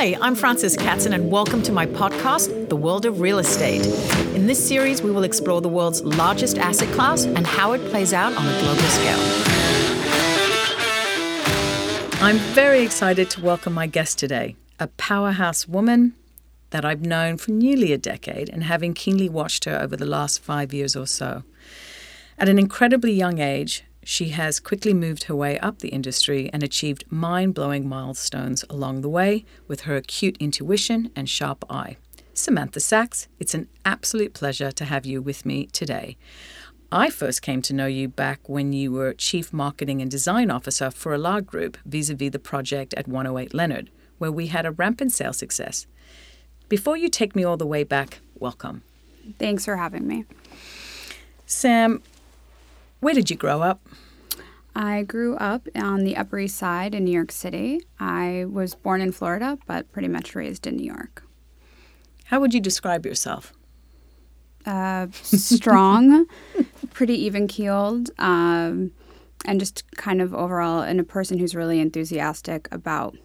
[0.00, 3.84] Hi, I'm Frances Katzen, and welcome to my podcast, The World of Real Estate.
[4.34, 8.14] In this series, we will explore the world's largest asset class and how it plays
[8.14, 9.18] out on a global scale.
[12.22, 16.14] I'm very excited to welcome my guest today, a powerhouse woman
[16.70, 20.40] that I've known for nearly a decade and having keenly watched her over the last
[20.40, 21.42] five years or so.
[22.38, 26.64] At an incredibly young age, she has quickly moved her way up the industry and
[26.64, 31.96] achieved mind blowing milestones along the way with her acute intuition and sharp eye.
[32.34, 36.16] Samantha Sax, it's an absolute pleasure to have you with me today.
[36.90, 40.90] I first came to know you back when you were Chief Marketing and Design Officer
[40.90, 44.72] for Elad Group vis a vis the project at 108 Leonard, where we had a
[44.72, 45.86] rampant sales success.
[46.68, 48.82] Before you take me all the way back, welcome.
[49.38, 50.24] Thanks for having me.
[51.46, 52.02] Sam,
[53.00, 53.80] where did you grow up?
[54.74, 57.80] I grew up on the Upper East Side in New York City.
[57.98, 61.24] I was born in Florida, but pretty much raised in New York.
[62.26, 63.52] How would you describe yourself?
[64.64, 66.26] Uh, strong,
[66.90, 68.92] pretty even keeled, um,
[69.44, 73.16] and just kind of overall, and a person who's really enthusiastic about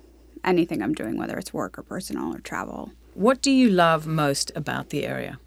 [0.43, 2.91] anything I'm doing, whether it's work or personal or travel.
[3.13, 5.39] What do you love most about the area?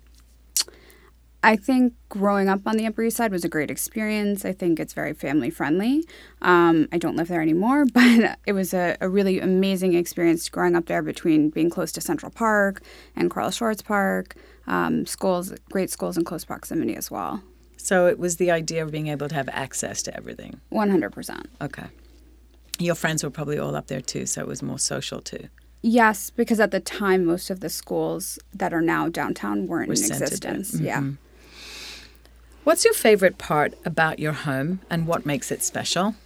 [1.42, 4.44] I think growing up on the Upper East Side was a great experience.
[4.44, 6.04] I think it's very family friendly.
[6.42, 10.74] Um, I don't live there anymore, but it was a, a, really amazing experience growing
[10.74, 12.82] up there between being close to Central Park
[13.14, 14.34] and Carl Schurz Park.
[14.66, 17.42] Um, schools, great schools in close proximity as well.
[17.76, 20.60] So it was the idea of being able to have access to everything.
[20.72, 21.46] 100%.
[21.62, 21.86] Okay.
[22.80, 25.48] Your friends were probably all up there too, so it was more social too.
[25.80, 29.94] Yes, because at the time, most of the schools that are now downtown weren't were
[29.94, 30.72] in existence.
[30.72, 30.84] Mm-hmm.
[30.84, 31.02] Yeah.
[32.68, 36.16] What's your favorite part about your home and what makes it special?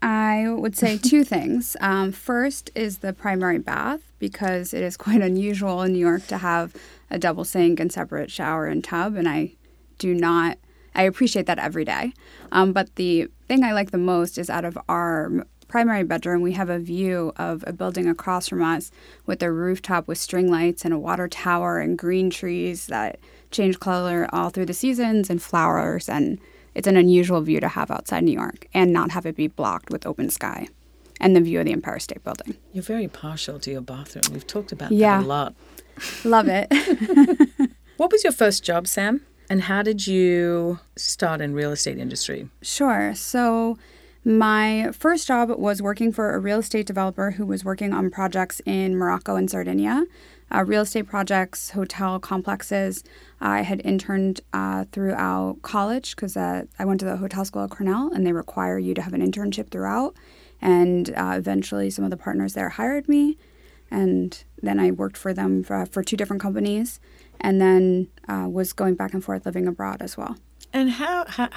[0.00, 1.76] I would say two things.
[1.80, 6.38] Um, first is the primary bath because it is quite unusual in New York to
[6.38, 6.76] have
[7.10, 9.54] a double sink and separate shower and tub, and I
[9.98, 10.58] do not.
[10.94, 12.12] I appreciate that every day.
[12.52, 16.52] Um, but the thing I like the most is out of our primary bedroom, we
[16.52, 18.92] have a view of a building across from us
[19.26, 23.18] with a rooftop with string lights and a water tower and green trees that
[23.54, 26.38] change color all through the seasons and flowers and
[26.74, 29.90] it's an unusual view to have outside New York and not have it be blocked
[29.90, 30.68] with open sky
[31.20, 32.56] and the view of the Empire State Building.
[32.72, 34.24] You're very partial to your bathroom.
[34.32, 35.18] We've talked about yeah.
[35.18, 35.54] that a lot.
[36.24, 36.66] Love it.
[37.96, 39.20] what was your first job, Sam?
[39.48, 42.48] And how did you start in real estate industry?
[42.62, 43.14] Sure.
[43.14, 43.78] So
[44.24, 48.60] my first job was working for a real estate developer who was working on projects
[48.64, 50.04] in Morocco and Sardinia
[50.54, 53.02] uh, real estate projects, hotel complexes.
[53.40, 57.70] I had interned uh, throughout college because uh, I went to the hotel school at
[57.70, 60.14] Cornell, and they require you to have an internship throughout.
[60.60, 63.36] And uh, eventually, some of the partners there hired me,
[63.90, 67.00] and then I worked for them for, for two different companies,
[67.40, 70.36] and then uh, was going back and forth living abroad as well.
[70.74, 71.50] And how, how,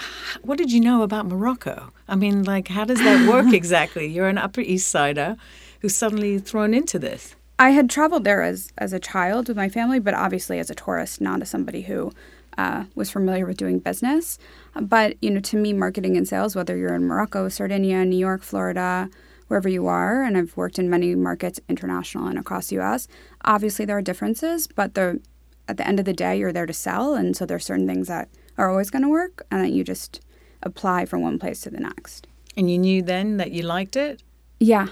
[0.43, 1.91] what did you know about Morocco?
[2.07, 4.05] I mean, like, how does that work exactly?
[4.05, 5.37] You're an Upper East Sider
[5.81, 7.35] who's suddenly thrown into this.
[7.57, 10.75] I had traveled there as as a child with my family, but obviously as a
[10.75, 12.11] tourist, not as somebody who
[12.59, 14.37] uh, was familiar with doing business.
[14.79, 18.43] But you know, to me, marketing and sales, whether you're in Morocco, Sardinia, New York,
[18.43, 19.09] Florida,
[19.47, 23.07] wherever you are, and I've worked in many markets, international and across the U.S.
[23.43, 25.19] Obviously, there are differences, but the
[25.67, 27.87] at the end of the day, you're there to sell, and so there are certain
[27.87, 30.21] things that are always going to work, and that you just
[30.63, 32.27] apply from one place to the next.
[32.55, 34.23] And you knew then that you liked it.
[34.59, 34.87] Yeah,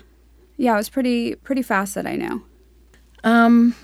[0.58, 2.44] yeah, it was pretty pretty fast that I knew.
[3.24, 3.76] Um,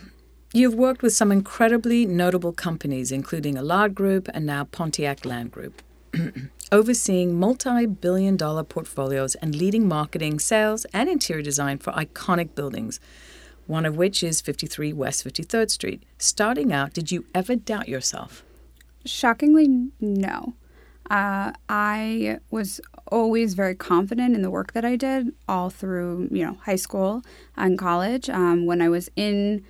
[0.53, 5.81] you've worked with some incredibly notable companies, including Elad Group and now Pontiac Land Group,
[6.71, 12.99] overseeing multi billion dollar portfolios and leading marketing, sales, and interior design for iconic buildings,
[13.67, 16.03] one of which is 53 West 53rd Street.
[16.19, 18.43] Starting out, did you ever doubt yourself?
[19.05, 20.53] Shockingly, no.
[21.09, 26.45] Uh, I was always very confident in the work that I did all through, you
[26.45, 27.21] know, high school
[27.57, 28.29] and college.
[28.29, 29.65] Um, when I was in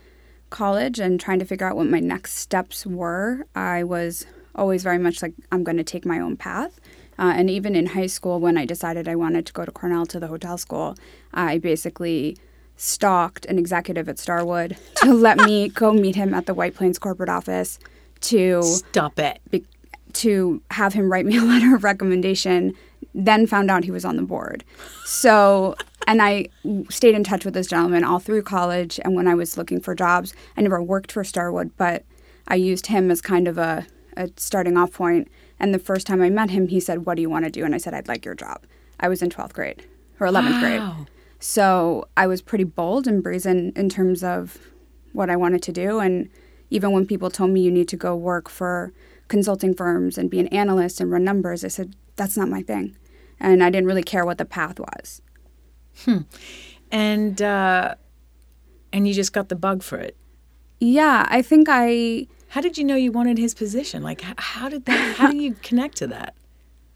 [0.52, 5.00] college and trying to figure out what my next steps were, I was always very
[5.00, 6.80] much like, I'm going to take my own path.
[7.18, 10.06] Uh, and even in high school, when I decided I wanted to go to Cornell
[10.08, 10.96] to the hotel school,
[11.34, 12.38] I basically
[12.76, 17.00] stalked an executive at Starwood to let me go meet him at the White Plains
[17.00, 17.80] corporate office
[18.22, 19.40] to stop it.
[19.50, 19.66] Be-
[20.14, 22.76] to have him write me a letter of recommendation,
[23.14, 24.64] then found out he was on the board.
[25.06, 25.76] So,
[26.08, 26.48] and I
[26.90, 29.00] stayed in touch with this gentleman all through college.
[29.04, 32.04] And when I was looking for jobs, I never worked for Starwood, but
[32.48, 33.86] I used him as kind of a,
[34.18, 35.30] a starting off point.
[35.60, 37.64] And the first time I met him, he said, What do you want to do?
[37.64, 38.64] And I said, I'd like your job.
[39.00, 39.86] I was in 12th grade
[40.20, 40.60] or 11th wow.
[40.60, 41.08] grade.
[41.40, 44.60] So I was pretty bold and brazen in terms of
[45.14, 46.00] what I wanted to do.
[46.00, 46.30] And
[46.72, 48.92] even when people told me you need to go work for
[49.28, 52.98] consulting firms and be an analyst and run numbers, I said, that's not my thing.
[53.40, 55.22] And I didn't really care what the path was.
[56.06, 56.20] Hmm.
[56.92, 57.96] And, uh,
[58.92, 60.18] and you just got the bug for it.
[60.80, 62.28] Yeah, I think I.
[62.50, 64.02] How did you know you wanted his position?
[64.04, 65.16] Like, how did that?
[65.16, 66.34] How do you connect to that?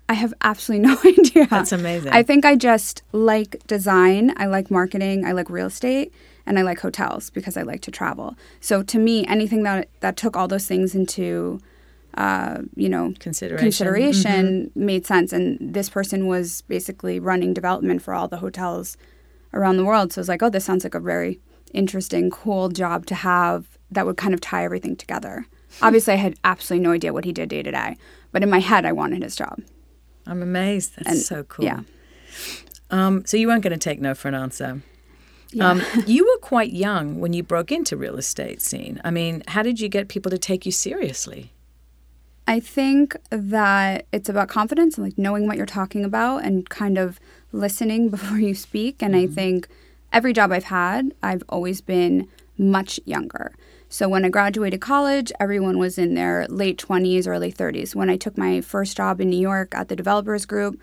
[0.10, 1.48] I have absolutely no idea.
[1.48, 2.12] That's amazing.
[2.12, 6.14] I think I just like design, I like marketing, I like real estate,
[6.46, 8.36] and I like hotels because I like to travel.
[8.60, 11.60] So to me, anything that that took all those things into
[12.16, 14.86] uh, you know consideration, consideration mm-hmm.
[14.86, 15.34] made sense.
[15.34, 18.98] And this person was basically running development for all the hotels
[19.54, 20.14] around the world.
[20.14, 21.40] So I was like, oh, this sounds like a very
[21.74, 25.46] interesting, cool job to have that would kind of tie everything together.
[25.82, 27.98] Obviously, I had absolutely no idea what he did day to day,
[28.32, 29.62] but in my head, I wanted his job.
[30.26, 30.96] I'm amazed.
[30.98, 31.66] That's And- so cool.
[31.66, 31.82] yeah.
[32.92, 34.82] Um, so you weren't going to take no for an answer.
[35.52, 35.70] Yeah.
[35.70, 39.00] Um, you were quite young when you broke into real estate scene.
[39.04, 41.52] I mean, how did you get people to take you seriously?
[42.48, 46.98] I think that it's about confidence and like knowing what you're talking about and kind
[46.98, 47.20] of
[47.52, 49.02] listening before you speak.
[49.02, 49.68] And I think
[50.14, 52.28] every job I've had, I've always been
[52.58, 53.54] much younger.
[53.90, 57.96] So when I graduated college, everyone was in their late 20s, early 30s.
[57.96, 60.80] When I took my first job in New York at the developers group,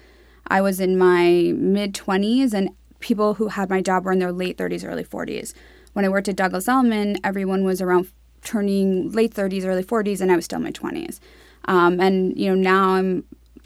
[0.47, 2.71] I was in my mid 20s, and
[3.03, 5.53] people who had my job were in their late 30s, early 40s.
[5.93, 8.09] When I worked at Douglas Elliman, everyone was around
[8.43, 11.21] turning late 30s, early 40s, and I was still in my 20s.
[11.67, 13.25] Um, and you know now I'm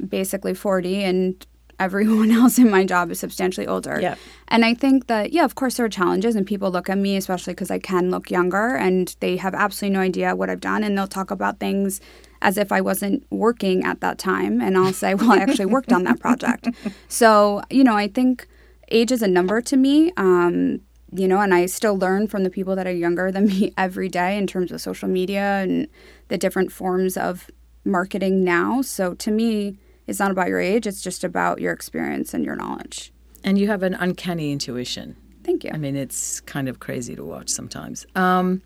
[0.08, 1.46] basically 40, and
[1.78, 4.00] everyone else in my job is substantially older.
[4.00, 4.16] Yeah.
[4.48, 7.16] And I think that yeah, of course there are challenges, and people look at me,
[7.16, 10.82] especially because I can look younger, and they have absolutely no idea what I've done,
[10.82, 12.00] and they'll talk about things
[12.42, 15.92] as if I wasn't working at that time, and I'll say, well, I actually worked
[15.92, 16.68] on that project.
[17.08, 18.46] So you know, I think
[18.90, 20.12] age is a number to me.
[20.16, 20.80] Um,
[21.12, 24.08] you know, and I still learn from the people that are younger than me every
[24.08, 25.88] day in terms of social media and
[26.28, 27.50] the different forms of
[27.84, 28.82] marketing now.
[28.82, 32.56] So to me, it's not about your age, it's just about your experience and your
[32.56, 33.12] knowledge.
[33.42, 35.16] And you have an uncanny intuition.
[35.44, 35.70] Thank you.
[35.72, 38.06] I mean, it's kind of crazy to watch sometimes.
[38.16, 38.62] Um,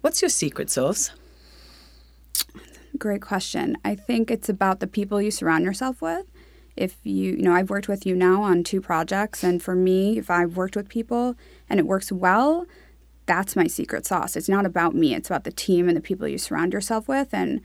[0.00, 1.10] what's your secret sauce?
[2.98, 3.76] Great question.
[3.84, 6.26] I think it's about the people you surround yourself with.
[6.76, 10.18] If you, you know, I've worked with you now on two projects, and for me,
[10.18, 11.36] if I've worked with people
[11.68, 12.66] and it works well,
[13.26, 14.36] that's my secret sauce.
[14.36, 17.32] It's not about me, it's about the team and the people you surround yourself with.
[17.32, 17.60] And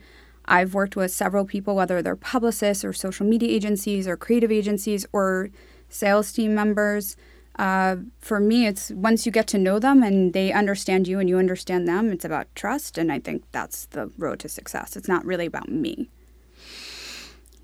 [0.46, 5.06] I've worked with several people, whether they're publicists or social media agencies or creative agencies
[5.12, 5.50] or
[5.88, 7.16] sales team members.
[7.56, 11.28] Uh, for me, it's once you get to know them and they understand you and
[11.28, 12.96] you understand them, it's about trust.
[12.96, 14.96] And I think that's the road to success.
[14.96, 16.08] It's not really about me.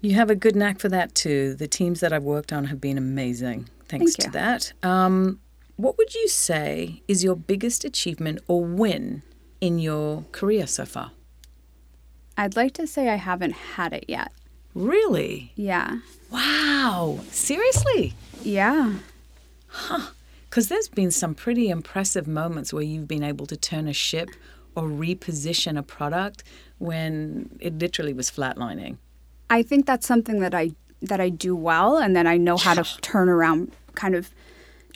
[0.06, 1.54] You have a good knack for that too.
[1.54, 3.68] The teams that I've worked on have been amazing.
[3.88, 4.72] Thanks Thank to that.
[4.84, 5.40] Um,
[5.74, 9.22] what would you say is your biggest achievement or win
[9.60, 11.10] in your career so far?
[12.36, 14.30] I'd like to say I haven't had it yet.
[14.74, 15.50] Really?
[15.56, 15.98] Yeah.
[16.30, 17.18] Wow.
[17.32, 18.14] Seriously?
[18.44, 18.98] Yeah.
[19.66, 20.12] Huh.
[20.48, 24.30] Because there's been some pretty impressive moments where you've been able to turn a ship
[24.76, 26.44] or reposition a product
[26.78, 28.98] when it literally was flatlining.
[29.50, 30.72] I think that's something that I
[31.02, 34.30] that I do well and that I know how to turn around kind of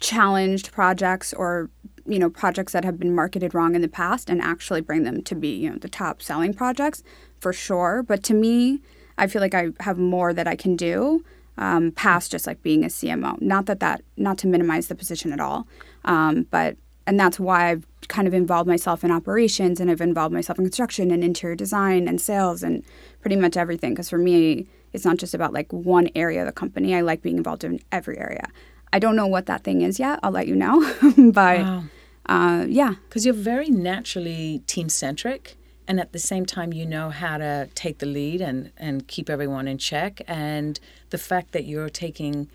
[0.00, 1.70] challenged projects or
[2.06, 5.22] you know projects that have been marketed wrong in the past and actually bring them
[5.22, 7.02] to be you know the top selling projects
[7.38, 8.02] for sure.
[8.02, 8.80] But to me
[9.20, 11.24] i feel like i have more that i can do
[11.58, 15.32] um, past just like being a cmo not that that not to minimize the position
[15.32, 15.68] at all
[16.04, 16.76] um, but
[17.06, 20.64] and that's why i've kind of involved myself in operations and i've involved myself in
[20.64, 22.84] construction and interior design and sales and
[23.22, 23.90] pretty much everything.
[23.94, 26.94] Because for me it's not just about like one area of the company.
[26.94, 28.46] I like being involved in every area.
[28.92, 30.18] I don't know what that thing is yet.
[30.22, 30.76] I'll let you know.
[31.32, 31.84] But Wow.
[32.26, 32.94] uh, yeah.
[33.08, 37.68] Because you're very naturally team centric, and at the same time, you know how to
[37.74, 40.22] take the lead and, and keep everyone in check.
[40.26, 40.78] And
[41.10, 42.48] the fact that you're taking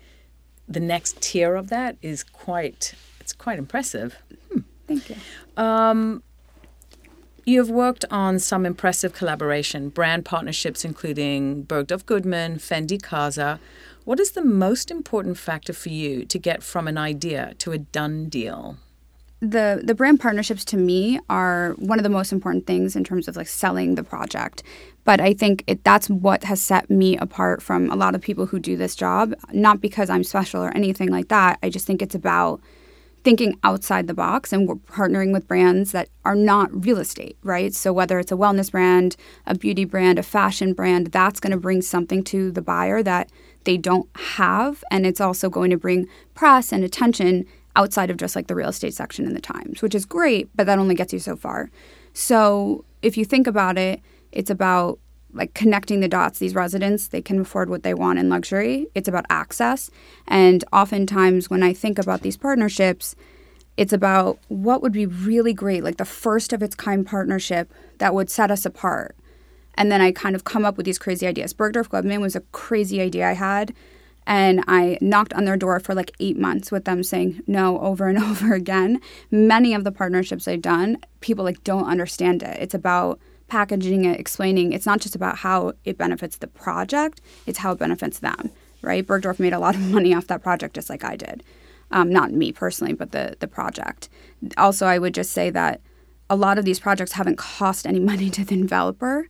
[0.68, 4.16] the next tier of that is quite it's quite impressive.
[4.86, 5.16] thank you
[5.56, 6.22] Um,
[7.44, 13.60] you have worked on some impressive collaboration, brand partnerships including Bergdorf Goodman, Fendi Casa.
[14.04, 17.78] What is the most important factor for you to get from an idea to a
[17.78, 18.78] done deal?
[19.40, 23.28] the the brand partnerships to me are one of the most important things in terms
[23.28, 24.62] of like selling the project.
[25.04, 28.46] But I think it, that's what has set me apart from a lot of people
[28.46, 29.34] who do this job.
[29.52, 31.58] Not because I'm special or anything like that.
[31.62, 32.60] I just think it's about
[33.26, 37.74] thinking outside the box and we're partnering with brands that are not real estate, right?
[37.74, 39.16] So whether it's a wellness brand,
[39.46, 43.28] a beauty brand, a fashion brand, that's going to bring something to the buyer that
[43.64, 44.84] they don't have.
[44.92, 46.06] And it's also going to bring
[46.36, 49.96] press and attention outside of just like the real estate section in the Times, which
[49.96, 51.68] is great, but that only gets you so far.
[52.12, 55.00] So if you think about it, it's about
[55.36, 56.38] like connecting the dots.
[56.38, 58.86] These residents, they can afford what they want in luxury.
[58.94, 59.90] It's about access.
[60.26, 63.14] And oftentimes when I think about these partnerships,
[63.76, 68.14] it's about what would be really great, like the first of its kind partnership that
[68.14, 69.14] would set us apart.
[69.74, 71.52] And then I kind of come up with these crazy ideas.
[71.52, 73.74] Bergdorf Goodman was a crazy idea I had.
[74.26, 78.08] And I knocked on their door for like eight months with them saying no over
[78.08, 79.00] and over again.
[79.30, 82.56] Many of the partnerships I've done, people like don't understand it.
[82.60, 84.72] It's about packaging it, explaining.
[84.72, 88.50] It's not just about how it benefits the project, it's how it benefits them,
[88.82, 89.06] right?
[89.06, 91.42] Bergdorf made a lot of money off that project just like I did.
[91.90, 94.08] Um, not me personally, but the, the project.
[94.56, 95.80] Also, I would just say that
[96.28, 99.28] a lot of these projects haven't cost any money to the developer,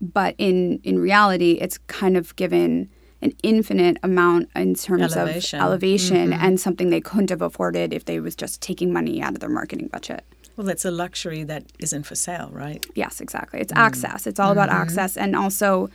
[0.00, 2.90] but in, in reality, it's kind of given
[3.22, 5.58] an infinite amount in terms Elevation.
[5.58, 9.32] of elevation and something they couldn't have afforded if they was just taking money out
[9.32, 10.24] of their marketing budget.
[10.56, 12.84] Well, that's a luxury that isn't for sale, right?
[12.94, 13.60] Yes, exactly.
[13.60, 14.26] It's access.
[14.26, 15.90] It's all about access and also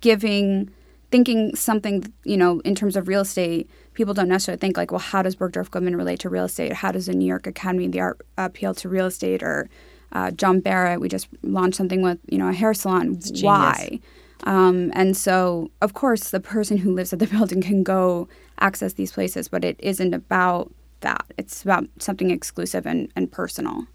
[0.00, 0.70] giving
[1.10, 4.98] thinking something, you know, in terms of real estate, people don't necessarily think like, well,
[4.98, 6.72] how does Bergdorf Goodman relate to real estate?
[6.72, 9.42] How does the New York Academy of the Art appeal to real estate?
[9.42, 9.70] Or
[10.12, 13.18] uh, John Barrett, we just launched something with, you know, a hair salon.
[13.40, 14.00] Why?
[14.44, 18.28] Um, and so, of course, the person who lives at the building can go
[18.60, 21.24] access these places, but it isn't about that.
[21.38, 23.86] It's about something exclusive and, and personal.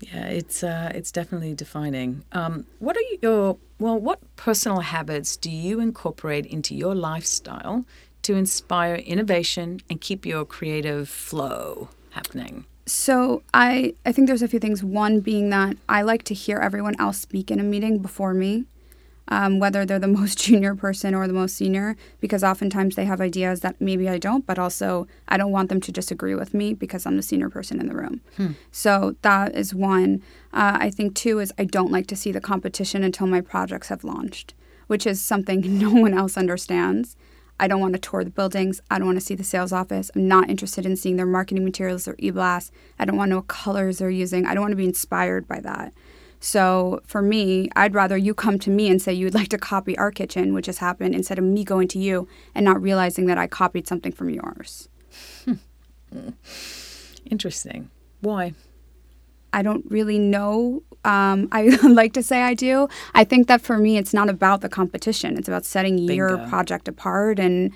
[0.00, 2.24] Yeah, it's uh, it's definitely defining.
[2.32, 3.98] Um, what are your well?
[3.98, 7.84] What personal habits do you incorporate into your lifestyle
[8.22, 12.64] to inspire innovation and keep your creative flow happening?
[12.86, 14.82] So I I think there's a few things.
[14.82, 18.64] One being that I like to hear everyone else speak in a meeting before me
[19.30, 23.20] um, whether they're the most junior person or the most senior, because oftentimes they have
[23.20, 26.74] ideas that maybe I don't, but also I don't want them to disagree with me
[26.74, 28.20] because I'm the senior person in the room.
[28.36, 28.52] Hmm.
[28.70, 30.22] So that is one.
[30.52, 33.88] Uh, I think two is I don't like to see the competition until my projects
[33.88, 34.54] have launched,
[34.88, 37.16] which is something no one else understands.
[37.60, 38.80] I don't want to tour the buildings.
[38.90, 40.10] I don't want to see the sales office.
[40.16, 42.72] I'm not interested in seeing their marketing materials or e-blasts.
[42.98, 44.46] I don't want to know what colors they're using.
[44.46, 45.92] I don't want to be inspired by that.
[46.40, 49.96] So for me, I'd rather you come to me and say you'd like to copy
[49.98, 53.36] our kitchen, which has happened, instead of me going to you and not realizing that
[53.38, 54.88] I copied something from yours.
[57.26, 57.90] Interesting.
[58.20, 58.54] Why?
[59.52, 60.82] I don't really know.
[61.04, 62.88] Um, I like to say I do.
[63.14, 65.36] I think that for me, it's not about the competition.
[65.36, 66.14] It's about setting Bingo.
[66.14, 67.38] your project apart.
[67.38, 67.72] And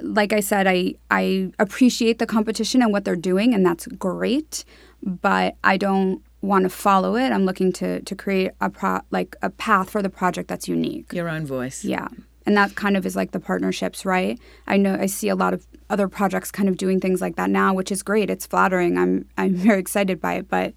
[0.00, 4.64] like I said, I I appreciate the competition and what they're doing, and that's great.
[5.02, 7.30] But I don't want to follow it.
[7.30, 11.12] I'm looking to to create a pro like a path for the project that's unique.
[11.12, 11.84] Your own voice.
[11.84, 12.08] Yeah.
[12.46, 14.38] And that kind of is like the partnerships, right?
[14.66, 17.50] I know I see a lot of other projects kind of doing things like that
[17.50, 18.30] now, which is great.
[18.30, 18.96] It's flattering.
[18.96, 20.74] I'm I'm very excited by it, but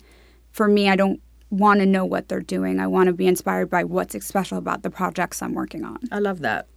[0.52, 2.80] for me, I don't want to know what they're doing.
[2.80, 6.00] I want to be inspired by what's special about the projects I'm working on.
[6.12, 6.68] I love that.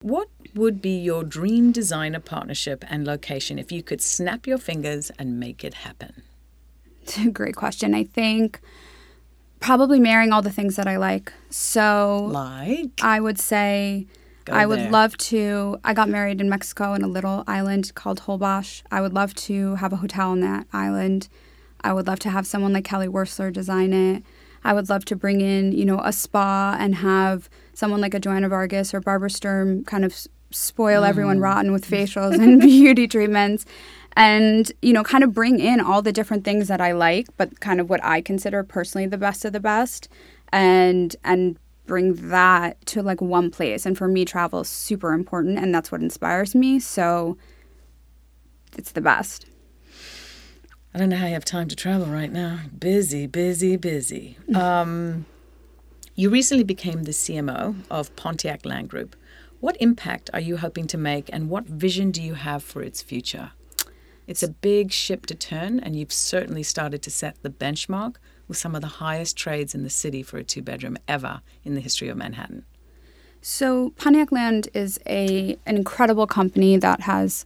[0.00, 5.10] What would be your dream designer partnership and location if you could snap your fingers
[5.18, 6.22] and make it happen?
[7.04, 7.94] It's a great question.
[7.94, 8.60] I think
[9.60, 11.32] probably marrying all the things that I like.
[11.50, 14.06] So, like, I would say
[14.44, 14.90] Go I would there.
[14.90, 15.78] love to.
[15.84, 18.82] I got married in Mexico in a little island called Holbox.
[18.90, 21.28] I would love to have a hotel on that island.
[21.82, 24.22] I would love to have someone like Kelly Wearstler design it.
[24.62, 28.20] I would love to bring in, you know, a spa and have someone like a
[28.20, 30.14] Joanna Vargas or Barbara Sturm kind of
[30.50, 31.08] spoil Mm.
[31.08, 33.64] everyone rotten with facials and beauty treatments
[34.16, 37.60] and you know kind of bring in all the different things that I like but
[37.60, 40.08] kind of what I consider personally the best of the best
[40.52, 45.58] and and bring that to like one place and for me travel is super important
[45.58, 47.36] and that's what inspires me so
[48.76, 49.46] it's the best
[50.94, 52.60] I don't know how you have time to travel right now.
[52.78, 54.38] Busy, busy, busy.
[54.54, 55.26] Um,
[56.14, 59.16] you recently became the CMO of Pontiac Land Group.
[59.58, 63.02] What impact are you hoping to make, and what vision do you have for its
[63.02, 63.50] future?
[64.26, 68.16] It's a big ship to turn, and you've certainly started to set the benchmark
[68.48, 71.74] with some of the highest trades in the city for a two bedroom ever in
[71.74, 72.64] the history of Manhattan.
[73.40, 77.44] So Pontiac Land is a an incredible company that has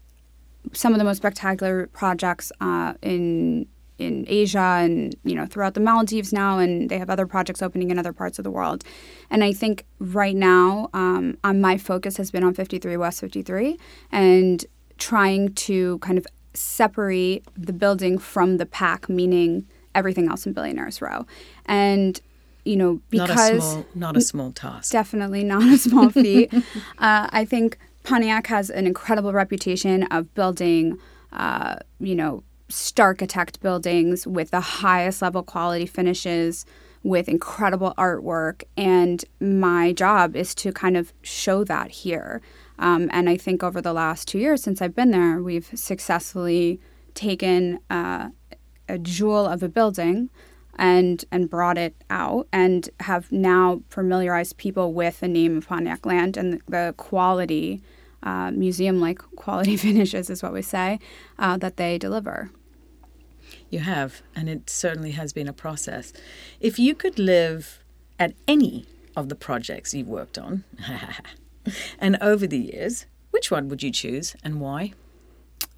[0.72, 3.66] some of the most spectacular projects uh, in
[3.98, 7.90] in Asia and you know throughout the Maldives now, and they have other projects opening
[7.90, 8.84] in other parts of the world.
[9.28, 13.76] And I think right now, um, um, my focus has been on 53 West 53
[14.12, 14.64] and
[14.98, 16.26] trying to kind of
[16.58, 21.26] separate the building from the pack, meaning everything else in Billionaires Row.
[21.66, 22.20] And
[22.64, 24.92] you know, because not a small, not a small task.
[24.92, 26.52] Definitely not a small feat.
[26.52, 30.98] uh, I think Pontiac has an incredible reputation of building,
[31.32, 36.66] uh, you know, starchitect buildings with the highest level quality finishes,
[37.02, 38.64] with incredible artwork.
[38.76, 42.42] And my job is to kind of show that here.
[42.78, 46.80] Um, and I think over the last two years since I've been there, we've successfully
[47.14, 48.28] taken uh,
[48.88, 50.30] a jewel of a building
[50.78, 56.06] and and brought it out and have now familiarized people with the name of Pontiac
[56.06, 57.82] Land and the, quality,
[58.22, 61.00] uh, museum like quality finishes is what we say,
[61.38, 62.50] uh, that they deliver.
[63.70, 66.12] You have, and it certainly has been a process.
[66.60, 67.82] If you could live
[68.18, 70.64] at any of the projects you've worked on,
[71.98, 74.92] and over the years, which one would you choose and why?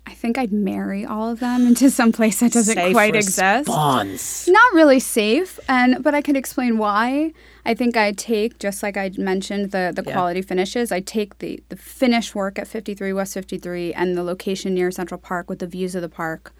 [0.06, 3.38] I think I'd marry all of them into some place that doesn't Safe quite exist.
[3.68, 4.48] response.
[4.48, 7.32] Not really safe, and but I could explain why.
[7.64, 10.12] I think I'd take just like I mentioned the the Yeah.
[10.14, 10.90] quality finishes.
[10.90, 15.20] I'd take the the finish work at 53 West 53 and the location near Central
[15.20, 16.52] Park with the views of the park.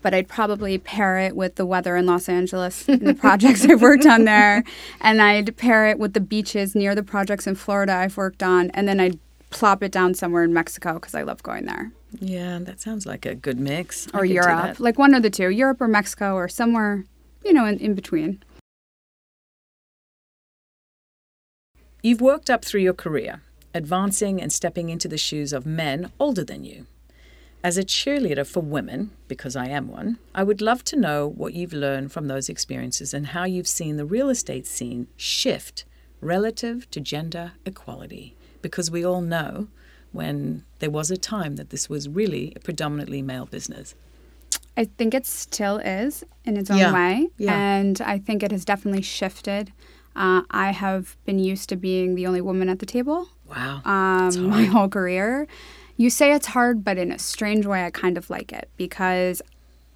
[0.00, 3.82] But I'd probably pair it with the weather in Los Angeles and the projects I've
[3.82, 4.64] worked on there,
[5.00, 8.70] and I'd pair it with the beaches near the projects in Florida I've worked on,
[8.70, 9.18] and then I'd
[9.50, 11.90] plop it down somewhere in Mexico because I love going there
[12.20, 14.08] Yeah, that sounds like a good mix.
[14.14, 17.04] Or Europe, like one of the two, Europe or Mexico or somewhere,
[17.44, 18.42] you know, in, in between.
[22.02, 23.42] You've worked up through your career,
[23.74, 26.86] advancing and stepping into the shoes of men older than you.
[27.62, 31.54] As a cheerleader for women, because I am one, I would love to know what
[31.54, 35.84] you've learned from those experiences and how you've seen the real estate scene shift
[36.20, 38.36] relative to gender equality.
[38.62, 39.68] Because we all know
[40.12, 43.94] when there was a time that this was really a predominantly male business.
[44.76, 47.28] I think it still is in its own Yeah, way.
[47.38, 47.54] yeah.
[47.58, 49.72] And I think it has definitely shifted.
[50.14, 53.82] Uh, I have been used to being the only woman at the table Wow.
[53.84, 55.48] um, my whole career.
[55.98, 59.42] You say it's hard, but in a strange way, I kind of like it because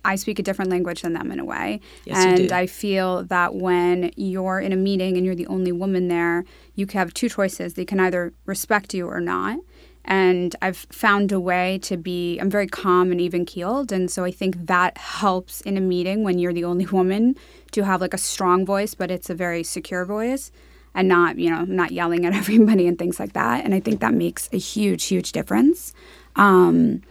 [0.04, 1.80] I speak a different language than them in a way.
[2.04, 2.52] Yes, you and.
[2.52, 6.88] I feel that when you're in a meeting and you're the only woman there, you
[6.92, 7.74] have two choices.
[7.74, 9.60] They can either respect you or not.
[10.04, 13.92] And I've found a way to be, I'm very calm and even keeled.
[13.92, 17.36] And so I think that helps in a meeting when you're the only woman
[17.70, 20.50] to have like a strong voice, but it's a very secure voice
[20.94, 23.64] and not, you know, not yelling at everybody and things like that.
[23.64, 25.92] And I think that makes a huge, huge difference.
[26.36, 27.02] Um,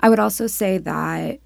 [0.00, 1.40] I would also say that,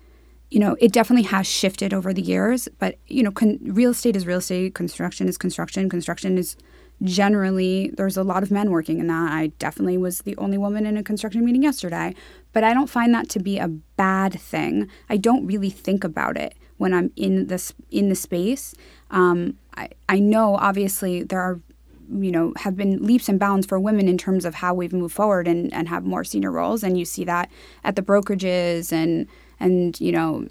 [0.51, 4.17] you know, it definitely has shifted over the years, but, you know, con- real estate
[4.17, 6.57] is real estate, construction is construction, construction is
[7.03, 9.33] generally there's a lot of men working in that.
[9.33, 12.15] I definitely was the only woman in a construction meeting yesterday,
[12.53, 14.89] but I don't find that to be a bad thing.
[15.09, 18.75] I don't really think about it when I'm in this in the space.
[19.11, 21.61] Um, I I know obviously there are
[22.11, 25.15] you know have been leaps and bounds for women in terms of how we've moved
[25.15, 27.51] forward and, and have more senior roles and you see that
[27.83, 29.27] at the brokerages and
[29.61, 30.47] and you know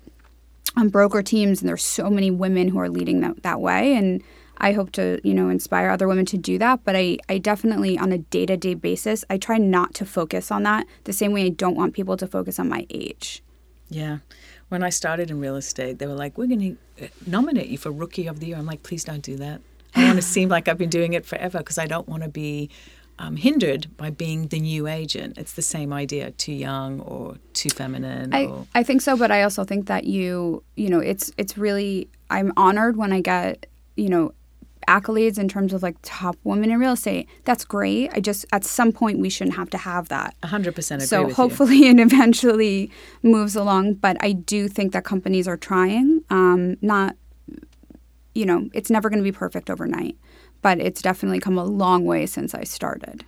[0.76, 4.24] on broker teams and there's so many women who are leading that, that way and
[4.58, 7.98] i hope to you know inspire other women to do that but i, I definitely
[7.98, 11.50] on a day-to-day basis i try not to focus on that the same way i
[11.50, 13.44] don't want people to focus on my age
[13.89, 14.20] Yeah.
[14.70, 17.78] When I started in real estate, they were like, we're going to uh, nominate you
[17.78, 18.58] for Rookie of the Year.
[18.58, 19.62] I'm like, please don't do that.
[19.96, 22.30] I want to seem like I've been doing it forever because I don't want to
[22.30, 22.70] be
[23.20, 25.38] um, hindered by being the new agent.
[25.38, 28.34] It's the same idea too young or too feminine.
[28.34, 31.58] I, or, I think so, but I also think that you, you know, it's it's
[31.58, 34.34] really I'm honored when I get, you know,
[34.88, 37.30] accolades in terms of like top women in real estate.
[37.46, 38.12] That's great.
[38.14, 40.36] I just at some point we shouldn't have to have that.
[40.44, 41.36] 100% so with you.
[41.36, 46.24] hopefully it eventually moves along, but I do think that companies are trying.
[46.30, 47.16] Um, not,
[48.36, 50.17] you know, it's never going to be perfect overnight,
[50.62, 53.26] but it's definitely come a long way since I started.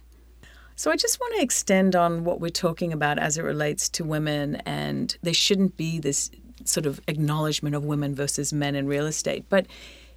[0.76, 4.04] So I just want to extend on what we're talking about as it relates to
[4.04, 6.30] women, and there shouldn't be this
[6.66, 9.46] sort of acknowledgement of women versus men in real estate.
[9.48, 9.68] But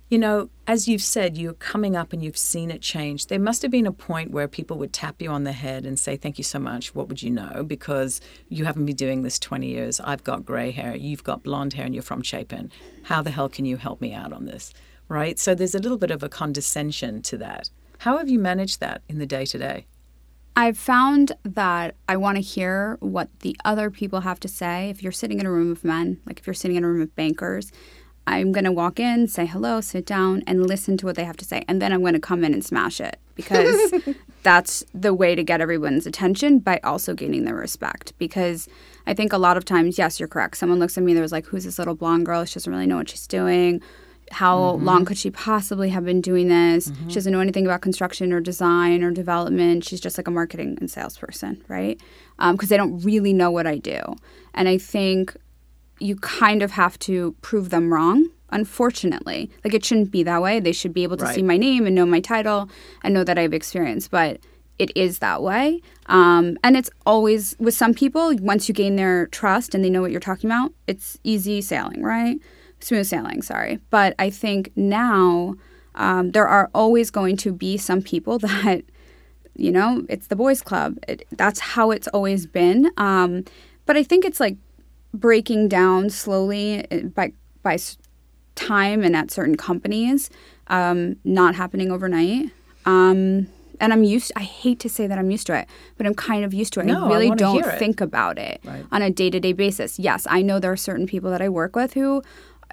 [0.09, 3.27] you know, as you've said, you're coming up and you've seen it change.
[3.27, 5.99] There must have been a point where people would tap you on the head and
[5.99, 6.95] say, Thank you so much.
[6.95, 7.63] What would you know?
[7.67, 10.01] Because you haven't been doing this 20 years.
[10.01, 10.97] I've got gray hair.
[10.97, 12.71] You've got blonde hair and you're from Chapin.
[13.05, 14.73] How the hell can you help me out on this?
[15.09, 15.39] Right?
[15.39, 17.71] So there's a little bit of a condescension to that.
[17.99, 19.87] How have you managed that in the day to day?
[20.59, 24.91] I've found that I want to hear what the other people have to say.
[24.91, 27.01] If you're sitting in a room of men, like if you're sitting in a room
[27.01, 27.71] of bankers,
[28.31, 31.37] I'm going to walk in, say hello, sit down, and listen to what they have
[31.39, 31.65] to say.
[31.67, 33.93] And then I'm going to come in and smash it because
[34.43, 38.13] that's the way to get everyone's attention by also gaining their respect.
[38.19, 38.69] Because
[39.07, 40.59] I think a lot of times, yes, you're correct.
[40.59, 42.45] Someone looks at me, and there's like, who's this little blonde girl?
[42.45, 43.81] She doesn't really know what she's doing.
[44.31, 44.85] how mm-hmm.
[44.85, 46.85] long could she possibly have been doing this?
[46.85, 47.09] She mm-hmm.
[47.09, 49.85] doesn't know anything about construction or design or development.
[49.85, 51.99] She's just like a marketing and salesperson, right?
[52.39, 54.01] Um, because they don't really know what I do.
[54.53, 55.35] And I think
[56.01, 59.51] you kind of have to prove them wrong, unfortunately.
[59.65, 60.61] Like it shouldn't be that way.
[60.61, 61.35] They should be able to Right.
[61.35, 62.69] see my name and know my title
[63.03, 64.09] and know that I have experience.
[64.09, 64.41] But
[64.79, 65.81] it is that way.
[66.07, 70.01] Um, and it's always with some people, once you gain their trust and they know
[70.01, 72.39] what you're talking about, it's easy sailing, right?
[72.81, 73.81] Smooth sailing, sorry.
[73.91, 75.57] But I think now
[75.97, 78.83] um, there are always going to be some people that
[79.57, 83.45] you know it's the boys club it, that's how it's always been um,
[83.87, 84.57] but i think it's like
[85.15, 87.79] breaking down slowly uh, by by
[88.55, 90.31] time and at certain companies
[90.69, 92.51] um, not happening overnight.
[92.85, 93.49] Um,
[93.81, 96.45] and i'm used i hate to say that i'm used to it but i'm kind
[96.45, 96.87] of used to it.
[96.87, 98.85] No, I i really wanna don't think about it Right.
[98.91, 100.01] on a day-to-day basis.
[100.01, 102.23] Yes i know there are certain people that i work with who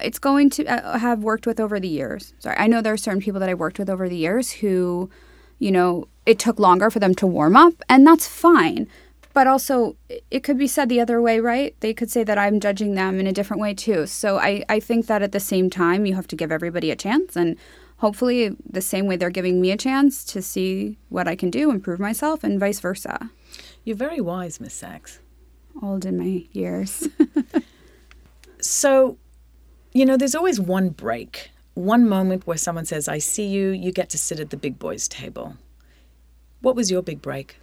[0.02, 2.32] it's going to uh, have worked with over the years.
[2.40, 5.08] Sorry i know there are certain people that i worked with over the years who
[5.58, 8.86] you know, it took longer for them to warm up, and that's fine.
[9.36, 9.96] But also,
[10.30, 11.74] it- could be said the other way, right?
[11.80, 14.06] They could say that I'm judging them in a different way too.
[14.06, 16.96] So I, I think that at the same time, you have to give everybody a
[16.96, 17.56] chance, and
[17.98, 21.70] hopefully, the same way they're giving me a chance to see what I can do,
[21.70, 23.30] improve myself, and vice versa.
[23.84, 25.20] You're very wise, Miss Sax.
[25.82, 27.06] Old in my years.
[28.58, 29.18] So,
[29.92, 33.92] you know, there's always one break, one moment where someone says, I see you, you
[33.92, 35.56] get to sit at the big boys' table.
[36.62, 37.58] What was your big break?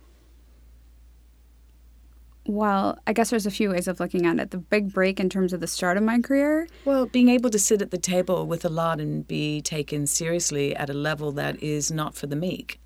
[2.45, 4.51] Well, I guess there's a few ways of looking at it.
[4.51, 7.59] The big break in terms of the start of my career Well, being able to
[7.59, 11.61] sit at the table with a lot and be taken seriously at a level that
[11.63, 12.79] is not for the meek.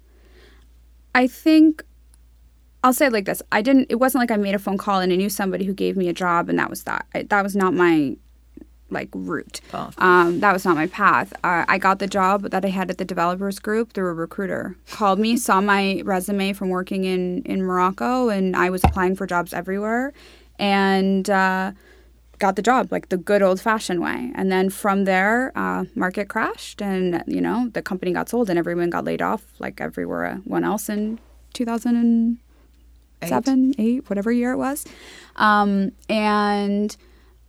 [1.15, 1.83] I think
[2.83, 3.87] I'll say it like this: I didn't.
[3.89, 6.07] It wasn't like I made a phone call and I knew somebody who gave me
[6.07, 7.07] a job, and that was that.
[7.15, 8.15] I, that was not my
[8.89, 9.61] like route.
[9.97, 11.33] Um, that was not my path.
[11.43, 14.75] Uh, I got the job that I had at the developers group through a recruiter.
[14.91, 19.27] Called me, saw my resume from working in in Morocco, and I was applying for
[19.27, 20.13] jobs everywhere,
[20.57, 21.29] and.
[21.29, 21.71] Uh,
[22.39, 26.29] got the job like the good old fashioned way and then from there uh, market
[26.29, 30.63] crashed and you know the company got sold and everyone got laid off like everyone
[30.63, 31.19] else in
[31.53, 34.85] 2007 8 whatever year it was
[35.37, 36.97] um, and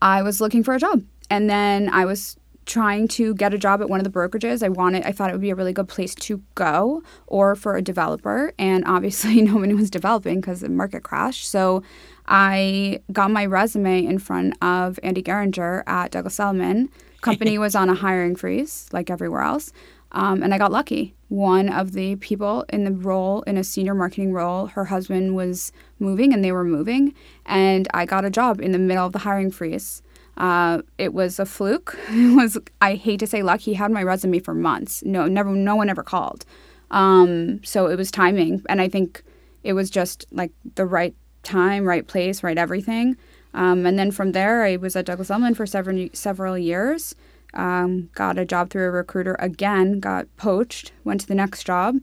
[0.00, 2.36] i was looking for a job and then i was
[2.66, 5.32] trying to get a job at one of the brokerages i wanted i thought it
[5.32, 9.54] would be a really good place to go or for a developer and obviously no
[9.56, 11.82] one was developing because the market crashed so
[12.28, 16.90] I got my resume in front of Andy Geringer at Douglas Elliman.
[17.22, 19.72] Company was on a hiring freeze, like everywhere else,
[20.12, 21.16] um, and I got lucky.
[21.28, 25.72] One of the people in the role, in a senior marketing role, her husband was
[25.98, 27.14] moving, and they were moving,
[27.44, 30.02] and I got a job in the middle of the hiring freeze.
[30.38, 31.98] Uh, it was a fluke.
[32.08, 33.60] It was I hate to say luck.
[33.60, 35.02] He had my resume for months.
[35.04, 36.44] No, never, no one ever called.
[36.90, 39.22] Um, so it was timing, and I think
[39.62, 43.16] it was just like the right time, right place, right everything.
[43.52, 47.14] Um, and then from there, I was at Douglas Elliman for several several years.
[47.54, 50.00] Um, got a job through a recruiter again.
[50.00, 50.92] Got poached.
[51.04, 51.96] Went to the next job.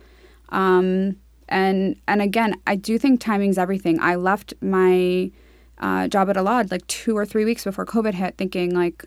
[0.50, 1.18] Um,
[1.48, 4.00] and and again, I do think timing's everything.
[4.00, 5.32] I left my
[5.80, 9.06] uh, job at Elad like two or three weeks before COVID hit, thinking like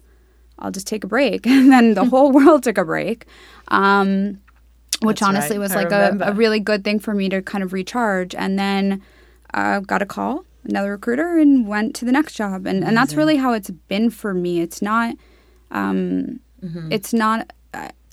[0.58, 3.26] I'll just take a break, and then the whole world took a break.
[3.68, 4.40] Um,
[5.02, 5.62] which That's honestly right.
[5.62, 8.34] was I like a, a really good thing for me to kind of recharge.
[8.34, 9.02] And then
[9.54, 12.66] uh, got a call, another recruiter, and went to the next job.
[12.66, 14.60] And and that's really how it's been for me.
[14.60, 15.14] It's not,
[15.70, 16.40] um,
[16.90, 17.52] it's not.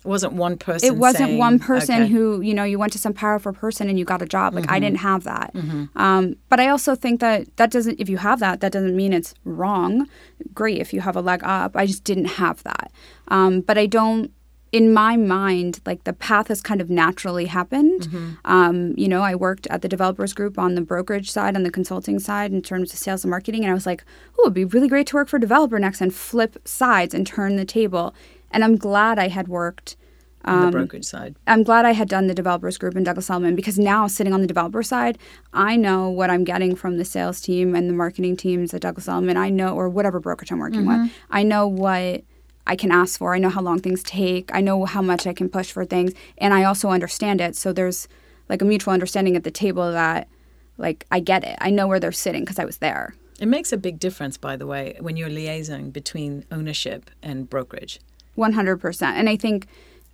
[0.05, 0.87] It wasn't one person.
[0.87, 2.11] it wasn't saying, one person okay.
[2.11, 4.53] who you know you went to some powerful person and you got a job.
[4.53, 5.51] Like I didn't have that.
[5.95, 7.99] Um, but I also think that that doesn't.
[7.99, 10.07] If you have that, that doesn't mean it's wrong.
[10.53, 11.75] Great if you have a leg up.
[11.75, 12.91] I just didn't have that.
[13.29, 14.31] Um, but I don't.
[14.71, 18.09] In my mind, like the path has kind of naturally happened.
[18.43, 21.71] Um, you know, I worked at the developers group on the brokerage side, on the
[21.71, 24.03] consulting side, in terms of sales and marketing, and I was like,
[24.37, 27.25] "Oh, it'd be really great to work for a developer next and flip sides and
[27.25, 28.13] turn the table."
[28.55, 29.97] And I'm glad I had worked
[30.45, 31.35] on um, the brokerage side.
[31.45, 34.39] I'm glad I had done the developers group in Douglas Elliman because now sitting on
[34.39, 35.17] the developer side,
[35.53, 39.09] I know what I'm getting from the sales team and the marketing teams at Douglas
[39.09, 39.35] Elliman.
[39.35, 42.23] I know, or whatever brokerage I'm working with, I know what
[42.65, 43.35] I can ask for.
[43.35, 44.49] I know how long things take.
[44.55, 47.57] I know how much I can push for things, and I also understand it.
[47.57, 48.07] So there's
[48.47, 50.29] like a mutual understanding at the table that,
[50.77, 51.57] like, I get it.
[51.59, 53.15] I know where they're sitting because I was there.
[53.37, 57.99] It makes a big difference, by the way, when you're liaising between ownership and brokerage.
[58.37, 59.01] 100%.
[59.17, 59.67] And I think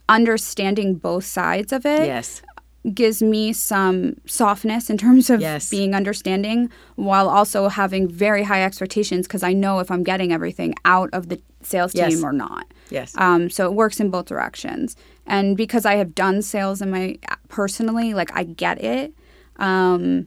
[0.10, 2.42] understanding both sides of it Yes.
[2.94, 5.70] gives me some softness in terms of Yes.
[5.70, 10.74] being understanding while also having very high expectations because I know if I'm getting everything
[10.84, 12.24] out of the sales team Yes.
[12.24, 12.66] or not.
[12.90, 13.14] Yes.
[13.18, 14.96] Um, so it works in both directions.
[15.28, 17.18] And because I have done sales in my
[17.50, 19.14] personally, like I get it.
[19.58, 20.26] Um,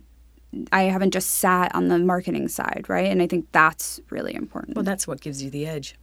[0.71, 3.11] I haven't just sat on the marketing side, right?
[3.11, 4.77] And I think that's really important.
[4.77, 5.97] Well, that's what gives you the edge.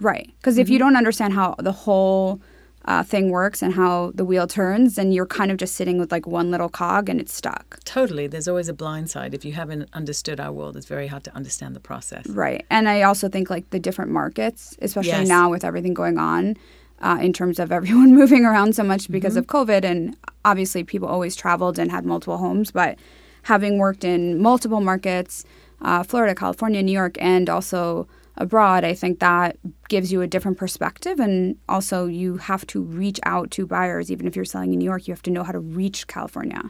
[0.00, 0.30] Right.
[0.38, 2.40] Because if you don't understand how the whole
[2.84, 6.10] uh, thing works and how the wheel turns, then you're kind of just sitting with
[6.10, 7.78] like one little cog and it's stuck.
[7.84, 8.26] Totally.
[8.28, 9.34] There's always a blind side.
[9.34, 12.26] If you haven't understood our world, it's very hard to understand the process.
[12.28, 12.64] Right.
[12.70, 15.28] And I also think like the different markets, especially Yes.
[15.28, 16.56] now with everything going on
[17.02, 19.38] uh, in terms of everyone moving around so much because Mm-hmm.
[19.40, 19.84] of COVID.
[19.84, 22.70] And obviously, people always traveled and had multiple homes.
[22.70, 22.96] But
[23.42, 25.44] having worked in multiple markets,
[25.82, 28.08] uh, Florida, California, New York, and also
[28.38, 31.20] abroad, I think that gives you a different perspective.
[31.20, 34.10] And also, you have to reach out to buyers.
[34.10, 36.62] Even if you're selling in New York, you have to know how to reach California.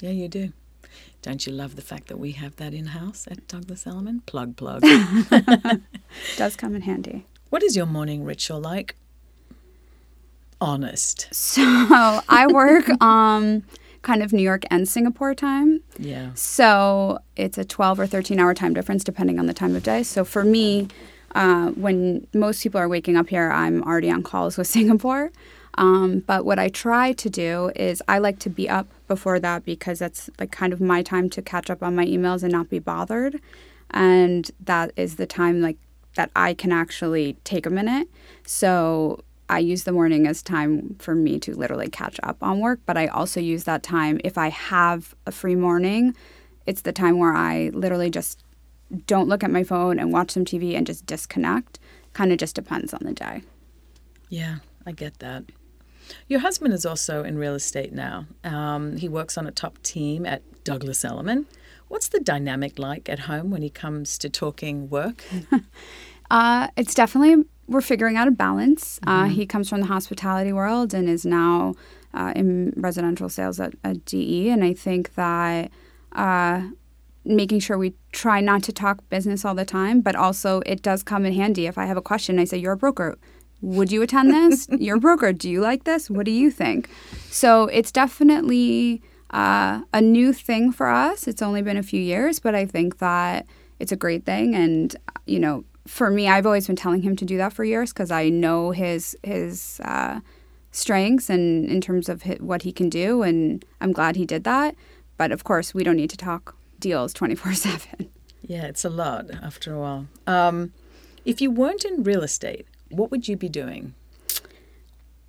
[0.00, 0.52] Yeah, you do.
[1.20, 4.22] Don't you love the fact that we have that in house at Douglas Elliman?
[4.26, 4.82] Plug, plug.
[6.36, 7.26] does come in handy.
[7.50, 8.94] what is your morning ritual like?
[10.60, 11.28] Honest.
[11.32, 11.62] So
[12.28, 13.64] I work um,
[14.02, 15.82] kind of New York and Singapore time.
[15.98, 16.30] Yeah.
[16.34, 20.02] So it's a 12 or 13 hour time difference depending on the time of day.
[20.02, 20.88] So for me,
[21.34, 25.30] uh, when most people are waking up here, I'm already on calls with Singapore.
[25.74, 29.64] Um, but what I try to do is I like to be up before that
[29.64, 32.68] because that's like kind of my time to catch up on my emails and not
[32.68, 33.40] be bothered.
[33.90, 35.76] And that is the time like
[36.16, 38.08] that I can actually take a minute.
[38.44, 42.80] So I use the morning as time for me to literally catch up on work,
[42.84, 46.14] but I also use that time if I have a free morning.
[46.66, 48.44] It's the time where I literally just
[49.06, 51.78] don't look at my phone and watch some TV and just disconnect.
[52.12, 53.42] Kind of just depends on the day.
[54.28, 54.56] Yeah,
[54.86, 55.44] I get that.
[56.26, 58.26] Your husband is also in real estate now.
[58.44, 61.46] Um, he works on a top team at Douglas Elliman.
[61.88, 65.24] What's the dynamic like at home when he comes to talking work?
[66.30, 68.98] Uh, it's definitely we're figuring out a balance.
[69.06, 71.74] Uh, he comes from the hospitality world and is now
[72.14, 75.70] uh, in residential sales at, at DE, and I think that
[76.12, 76.62] uh,
[77.24, 81.02] making sure we try not to talk business all the time, but also it does
[81.02, 82.38] come in handy if I have a question.
[82.38, 83.18] I say, "You're a broker.
[83.60, 84.68] Would you attend this?
[84.78, 85.32] You're a broker.
[85.32, 86.08] Do you like this?
[86.08, 86.88] What do you think?"
[87.30, 91.28] So it's definitely uh, a new thing for us.
[91.28, 93.46] It's only been a few years, but I think that
[93.78, 94.54] it's a great thing.
[94.54, 97.92] And you know, for me, I've always been telling him to do that for years
[97.92, 100.20] because I know his his uh,
[100.70, 104.44] strengths and in terms of hi what he can do, and I'm glad he did
[104.44, 104.74] that.
[105.16, 108.10] But of course, we don't need to talk deals twenty four seven.
[108.42, 110.06] Yeah, it's a lot after a while.
[110.26, 110.72] Um,
[111.24, 113.94] if you weren't in real estate, what would you be doing?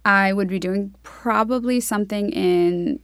[0.06, 3.00] I would be doing probably something in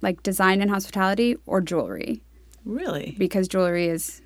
[0.00, 2.22] like design and hospitality or jewelry
[2.64, 3.14] Really?
[3.18, 4.22] because jewelry is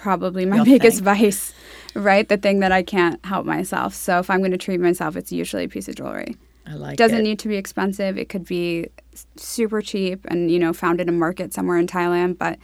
[0.00, 1.04] probably my Your biggest thing.
[1.04, 1.52] vice,
[1.94, 2.28] right?
[2.28, 3.94] The thing that I can't help myself.
[3.94, 6.36] So if I'm going to treat myself, it's usually a piece of jewelry.
[6.66, 6.98] I like it.
[6.98, 7.22] doesn't it.
[7.22, 8.16] need to be expensive.
[8.16, 8.88] It could be
[9.36, 12.58] super cheap and you know found in a market somewhere in Thailand, but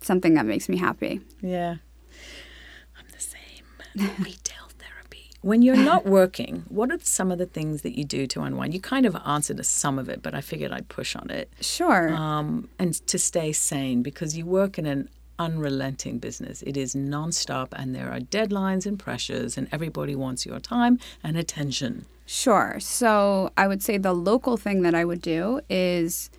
[0.00, 1.20] something that makes me happy.
[1.40, 1.76] Yeah.
[2.98, 3.64] I'm the same.
[4.18, 5.30] Retail therapy.
[5.42, 8.74] When you're not working, what are some of the things that you do to unwind?
[8.74, 11.52] You kind of answered to some of it, but I figured I'd push on it.
[11.60, 12.14] Sure.
[12.14, 15.08] Um, and to stay sane because you work in an
[15.42, 16.62] unrelenting business.
[16.62, 21.36] It is nonstop and there are deadlines and pressures and everybody wants your time and
[21.36, 22.06] attention.
[22.26, 22.76] Sure.
[22.78, 26.30] So I would say the local thing that I would do is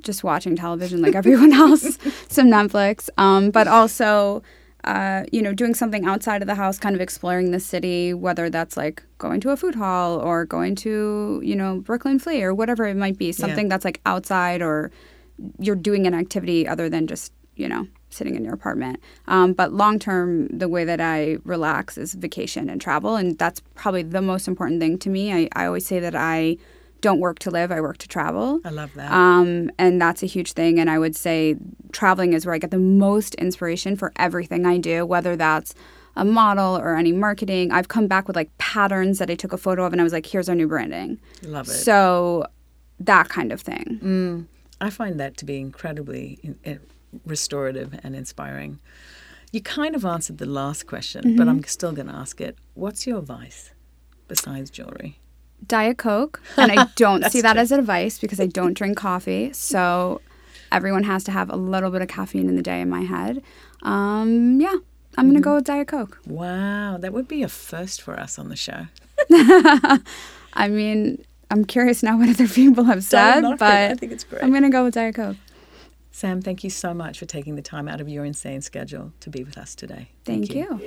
[0.00, 4.42] just watching television like everyone else, some Netflix, um, but also,
[4.84, 8.48] uh, you know, doing something outside of the house, kind of exploring the city, whether
[8.50, 12.54] that's like going to a food hall or going to, you know, Brooklyn Flea or
[12.54, 14.92] whatever it might be, something that's like outside or
[15.58, 19.00] you're doing an activity other than just, you know, sitting in your apartment.
[19.26, 23.16] Um, but long term, the way that I relax is vacation and travel.
[23.16, 25.32] And that's probably the most important thing to me.
[25.32, 26.56] I, I always say that I
[27.00, 28.60] don't work to live, I work to travel.
[28.64, 29.12] I love that.
[29.12, 30.80] Um, and that's a huge thing.
[30.80, 31.56] And I would say
[31.92, 35.74] traveling is where I get the most inspiration for everything I do, whether that's
[36.16, 37.72] a model or any marketing.
[37.72, 40.12] I've come back with like patterns that I took a photo of and I was
[40.14, 41.20] like, here's our new branding.
[41.42, 41.72] love it.
[41.72, 42.46] So
[43.00, 44.00] that kind of thing.
[44.02, 44.46] Mm,
[44.80, 46.80] I find that to be incredibly in, in-
[47.24, 48.78] restorative and inspiring.
[49.52, 52.56] You kind of answered the last question, but I'm still going to ask it.
[52.74, 53.70] What's your vice
[54.26, 55.20] besides jewelry?
[55.66, 56.40] Diet Coke.
[56.56, 57.62] And I don't see that true.
[57.62, 59.52] as advice because I don't drink coffee.
[59.52, 60.20] So
[60.72, 63.42] everyone has to have a little bit of caffeine in the day in my head.
[63.82, 64.74] Um, yeah,
[65.16, 66.18] I'm going to go with Diet Coke.
[66.26, 68.86] Wow, that would be a first for us on the show.
[69.30, 73.62] I mean, I'm curious now what other people have said, it.
[73.62, 74.42] I think it's great.
[74.42, 75.36] I'm going to go with Diet Coke.
[76.14, 79.30] Sam, thank you so much for taking the time out of your insane schedule to
[79.30, 80.10] be with us today.
[80.24, 80.80] Thank, you.